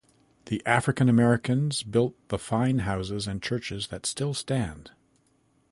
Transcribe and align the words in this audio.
The 0.47 0.65
African 0.65 1.09
Americans 1.09 1.83
built 1.83 2.15
the 2.29 2.39
fine 2.39 2.79
houses 2.79 3.27
and 3.27 3.39
churches 3.39 3.89
that 3.89 4.07
still 4.07 4.33
stand. 4.33 4.89